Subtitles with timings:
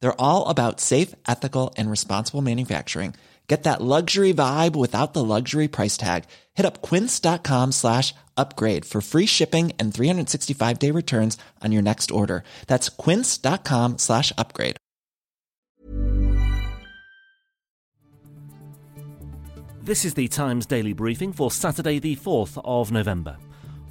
[0.00, 3.14] They're all about safe, ethical, and responsible manufacturing.
[3.48, 6.24] Get that luxury vibe without the luxury price tag.
[6.54, 12.10] Hit up quince.com slash upgrade for free shipping and 365 day returns on your next
[12.10, 12.44] order.
[12.66, 14.76] That's quince.com slash upgrade.
[19.82, 23.38] This is the Times Daily Briefing for Saturday, the 4th of November.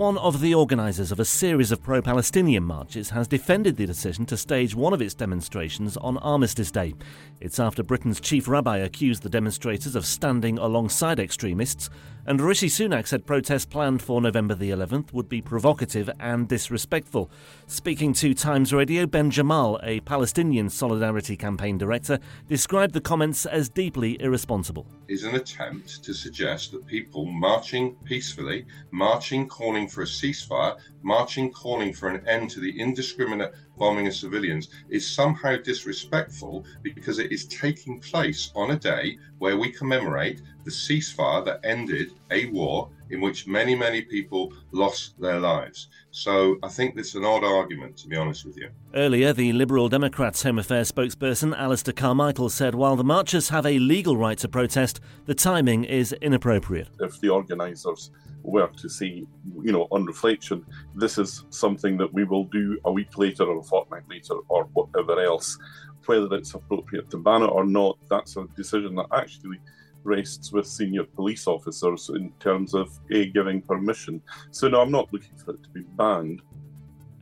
[0.00, 4.24] One of the organisers of a series of pro Palestinian marches has defended the decision
[4.26, 6.94] to stage one of its demonstrations on Armistice Day.
[7.38, 11.90] It's after Britain's chief rabbi accused the demonstrators of standing alongside extremists
[12.26, 17.30] and Rishi Sunak said protests planned for November the 11th would be provocative and disrespectful.
[17.66, 23.68] Speaking to Times Radio, Ben Jamal, a Palestinian Solidarity Campaign director, described the comments as
[23.68, 24.86] deeply irresponsible.
[25.08, 31.52] Is an attempt to suggest that people marching peacefully, marching calling for a ceasefire, marching
[31.52, 37.32] calling for an end to the indiscriminate bombing of civilians is somehow disrespectful because it
[37.32, 42.90] is taking place on a day where we commemorate the ceasefire that ended a war
[43.08, 45.88] in which many, many people lost their lives.
[46.12, 48.68] So I think it's an odd argument, to be honest with you.
[48.94, 53.78] Earlier, the Liberal Democrats Home Affairs spokesperson Alistair Carmichael said while the marchers have a
[53.78, 56.88] legal right to protest, the timing is inappropriate.
[57.00, 58.10] If the organisers
[58.42, 59.24] were to say,
[59.62, 60.64] you know, on reflection,
[60.94, 64.64] this is something that we will do a week later or a fortnight later or
[64.74, 65.58] whatever else.
[66.06, 69.60] Whether it's appropriate to ban it or not, that's a decision that actually
[70.02, 74.20] rests with senior police officers in terms of a giving permission.
[74.50, 76.42] So no, I'm not looking for it to be banned.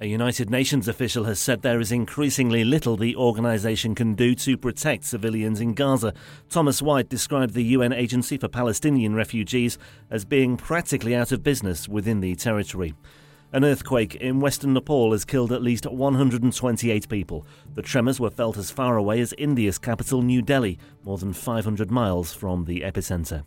[0.00, 4.56] A United Nations official has said there is increasingly little the organisation can do to
[4.56, 6.14] protect civilians in Gaza.
[6.48, 9.76] Thomas White described the UN Agency for Palestinian Refugees
[10.08, 12.94] as being practically out of business within the territory.
[13.50, 17.46] An earthquake in western Nepal has killed at least 128 people.
[17.74, 21.90] The tremors were felt as far away as India's capital, New Delhi, more than 500
[21.90, 23.44] miles from the epicentre.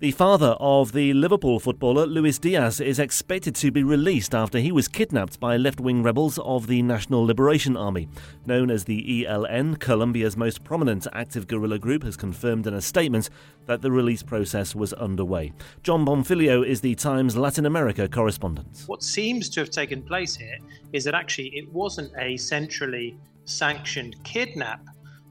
[0.00, 4.72] The father of the Liverpool footballer Luis Diaz is expected to be released after he
[4.72, 8.08] was kidnapped by left wing rebels of the National Liberation Army.
[8.44, 13.30] Known as the ELN, Colombia's most prominent active guerrilla group has confirmed in a statement
[13.66, 15.52] that the release process was underway.
[15.84, 18.82] John Bonfilio is the Times Latin America correspondent.
[18.86, 20.58] What seems to have taken place here
[20.92, 24.84] is that actually it wasn't a centrally sanctioned kidnap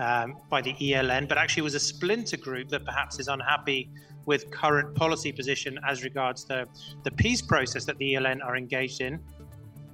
[0.00, 3.88] um, by the ELN, but actually was a splinter group that perhaps is unhappy
[4.28, 6.68] with current policy position as regards the,
[7.02, 9.18] the peace process that the ELN are engaged in.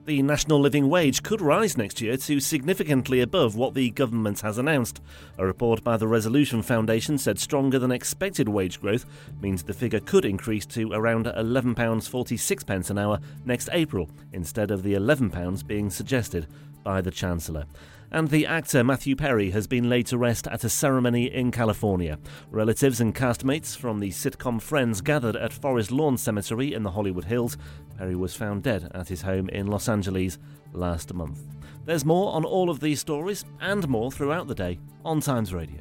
[0.06, 4.58] The national living wage could rise next year to significantly above what the government has
[4.58, 5.00] announced.
[5.38, 9.06] A report by the Resolution Foundation said stronger than expected wage growth
[9.40, 14.92] means the figure could increase to around £11.46 an hour next April, instead of the
[14.92, 16.48] £11 being suggested
[16.84, 17.64] by the Chancellor
[18.14, 22.16] and the actor Matthew Perry has been laid to rest at a ceremony in California.
[22.48, 27.24] Relatives and castmates from the sitcom Friends gathered at Forest Lawn Cemetery in the Hollywood
[27.24, 27.58] Hills.
[27.98, 30.38] Perry was found dead at his home in Los Angeles
[30.72, 31.40] last month.
[31.86, 35.80] There's more on all of these stories and more throughout the day on Times Radio.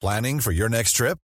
[0.00, 1.20] Planning for your next trip?